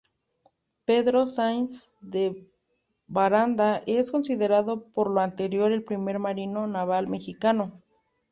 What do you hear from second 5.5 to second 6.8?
el primer marino